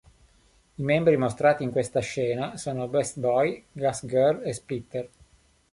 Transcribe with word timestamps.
I 0.75 0.81
membri 0.83 1.15
mostrati 1.15 1.61
in 1.63 1.69
questa 1.69 1.99
scena 1.99 2.57
sono 2.57 2.87
Beast 2.87 3.19
Boy, 3.19 3.63
Gas 3.71 4.03
Girl 4.07 4.41
e 4.43 4.51
Splitter. 4.51 5.09